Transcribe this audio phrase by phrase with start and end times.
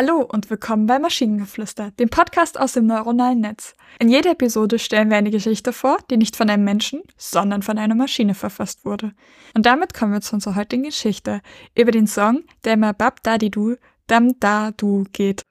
[0.00, 3.74] Hallo und willkommen bei Maschinengeflüster, dem Podcast aus dem neuronalen Netz.
[3.98, 7.78] In jeder Episode stellen wir eine Geschichte vor, die nicht von einem Menschen, sondern von
[7.78, 9.10] einer Maschine verfasst wurde.
[9.56, 11.40] Und damit kommen wir zu unserer heutigen Geschichte
[11.76, 13.74] über den Song, der immer Bab Dadi Du,
[14.06, 15.42] Dam Da Du geht.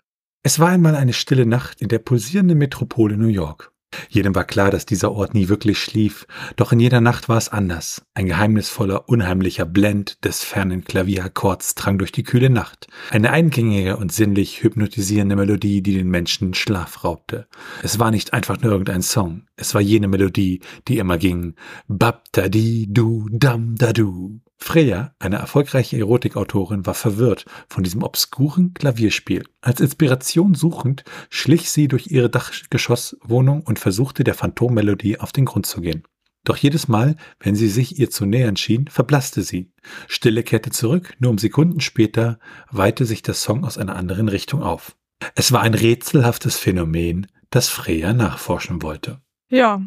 [0.44, 3.74] Es war einmal eine stille Nacht in der pulsierenden Metropole New York.
[4.10, 7.50] Jedem war klar, dass dieser Ort nie wirklich schlief, doch in jeder Nacht war es
[7.50, 8.02] anders.
[8.14, 12.88] Ein geheimnisvoller, unheimlicher Blend des fernen Klavierakkords drang durch die kühle Nacht.
[13.12, 17.48] Eine eingängige und sinnlich hypnotisierende Melodie, die den Menschen Schlaf raubte.
[17.84, 21.56] Es war nicht einfach nur irgendein Song, es war jene Melodie, die immer ging
[21.88, 24.40] Bab da di du dam da du.
[24.58, 29.44] Freya, eine erfolgreiche Erotikautorin, war verwirrt von diesem obskuren Klavierspiel.
[29.62, 35.66] Als Inspiration suchend schlich sie durch ihre Dachgeschosswohnung und versuchte der Phantommelodie auf den Grund
[35.66, 36.04] zu gehen.
[36.44, 39.72] Doch jedes Mal, wenn sie sich ihr zu nähern schien, verblasste sie.
[40.08, 42.40] Stille kehrte zurück, nur um Sekunden später
[42.72, 44.96] weihte sich der Song aus einer anderen Richtung auf.
[45.36, 49.22] Es war ein rätselhaftes Phänomen, das Freya nachforschen wollte.
[49.50, 49.82] Ja,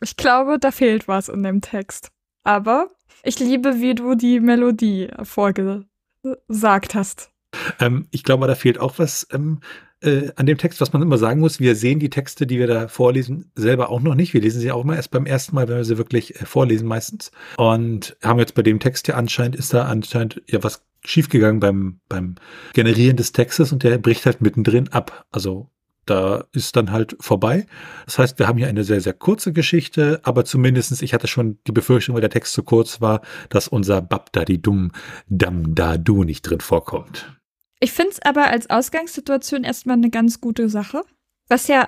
[0.00, 2.10] ich glaube, da fehlt was in dem Text.
[2.46, 2.90] Aber
[3.24, 7.32] ich liebe, wie du die Melodie vorgesagt hast.
[7.80, 9.58] Ähm, ich glaube, da fehlt auch was ähm,
[10.00, 11.58] äh, an dem Text, was man immer sagen muss.
[11.58, 14.32] Wir sehen die Texte, die wir da vorlesen, selber auch noch nicht.
[14.32, 16.86] Wir lesen sie auch immer erst beim ersten Mal, wenn wir sie wirklich äh, vorlesen
[16.86, 17.32] meistens.
[17.56, 21.98] Und haben jetzt bei dem Text ja anscheinend, ist da anscheinend ja was schiefgegangen beim,
[22.08, 22.36] beim
[22.74, 25.26] Generieren des Textes und der bricht halt mittendrin ab.
[25.32, 25.68] Also
[26.06, 27.66] da ist dann halt vorbei.
[28.04, 31.58] Das heißt, wir haben hier eine sehr, sehr kurze Geschichte, aber zumindestens, ich hatte schon
[31.66, 34.92] die Befürchtung, weil der Text zu kurz war, dass unser Babdadi-Dum
[35.28, 37.36] Dam Da Du nicht drin vorkommt.
[37.80, 41.02] Ich finde es aber als Ausgangssituation erstmal eine ganz gute Sache.
[41.48, 41.86] Was ja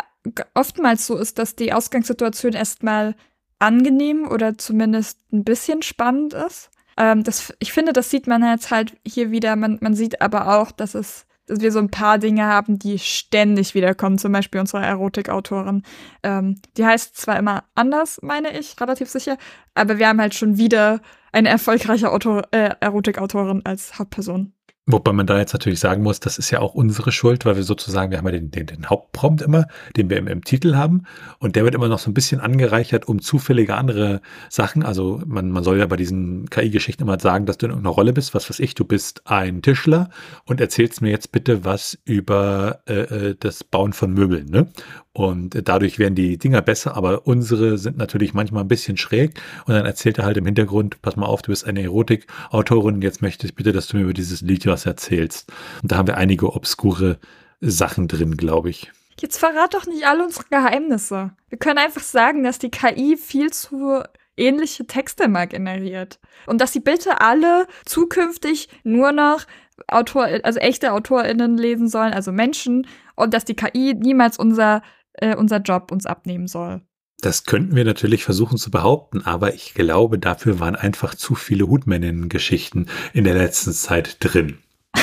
[0.55, 3.14] oftmals so ist, dass die Ausgangssituation erstmal
[3.58, 6.70] angenehm oder zumindest ein bisschen spannend ist.
[6.96, 9.57] Ähm, das, ich finde, das sieht man jetzt halt hier wieder.
[9.57, 12.98] Man, man sieht aber auch, dass es dass wir so ein paar Dinge haben, die
[12.98, 14.19] ständig wiederkommen.
[14.19, 15.83] Zum Beispiel unsere Erotikautorin.
[16.23, 19.36] Ähm, die heißt zwar immer anders, meine ich, relativ sicher,
[19.75, 21.01] aber wir haben halt schon wieder
[21.33, 24.53] eine erfolgreiche Autor äh, Erotikautorin als Hauptperson.
[24.91, 27.63] Wobei man da jetzt natürlich sagen muss, das ist ja auch unsere Schuld, weil wir
[27.63, 29.67] sozusagen, wir haben ja den, den, den Hauptprompt immer,
[29.99, 31.03] den wir im, im, Titel haben
[31.41, 34.83] und der wird immer noch so ein bisschen angereichert um zufällige andere Sachen.
[34.83, 38.15] Also man, man soll ja bei diesen KI-Geschichten immer sagen, dass du in irgendeiner Rolle
[38.15, 40.09] bist, was weiß ich, du bist ein Tischler
[40.47, 44.47] und erzählst mir jetzt bitte was über äh, äh das Bauen von Möbeln.
[44.47, 44.69] Ne?
[45.18, 49.34] Und dadurch werden die Dinger besser, aber unsere sind natürlich manchmal ein bisschen schräg.
[49.67, 53.20] Und dann erzählt er halt im Hintergrund, pass mal auf, du bist eine Erotikautorin, jetzt
[53.20, 55.52] möchte ich bitte, dass du mir über dieses Lied was erzählst.
[55.83, 57.18] Und da haben wir einige obskure
[57.61, 58.92] Sachen drin, glaube ich.
[59.18, 61.33] Jetzt verrat doch nicht alle unsere Geheimnisse.
[61.48, 64.05] Wir können einfach sagen, dass die KI viel zu
[64.36, 66.20] ähnliche Texte mal generiert.
[66.46, 69.46] Und dass sie bitte alle zukünftig nur noch
[69.89, 74.83] Autor, also echte AutorInnen lesen sollen, also Menschen, und dass die KI niemals unser
[75.20, 76.83] äh, unser Job uns abnehmen soll.
[77.20, 81.67] Das könnten wir natürlich versuchen zu behaupten, aber ich glaube, dafür waren einfach zu viele
[81.67, 84.58] Hutmänninnen-Geschichten in der letzten Zeit drin.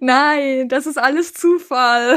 [0.00, 2.16] Nein, das ist alles Zufall.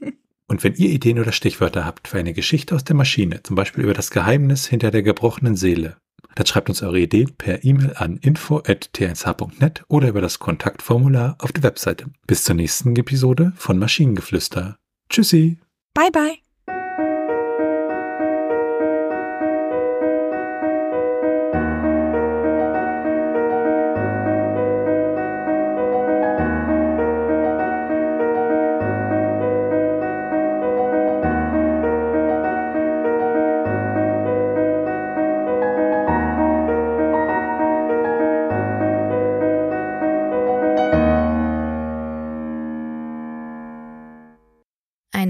[0.46, 3.82] Und wenn ihr Ideen oder Stichwörter habt für eine Geschichte aus der Maschine, zum Beispiel
[3.82, 5.96] über das Geheimnis hinter der gebrochenen Seele,
[6.36, 11.62] dann schreibt uns eure Ideen per E-Mail an info.tnsh.net oder über das Kontaktformular auf der
[11.62, 12.06] Webseite.
[12.26, 14.76] Bis zur nächsten Episode von Maschinengeflüster.
[15.08, 15.58] Tschüssi.
[15.94, 16.43] Bye bye.